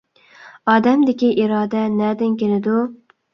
[0.71, 2.81] ئادەمدىكى ئىرادە نەدىن كېلىدۇ؟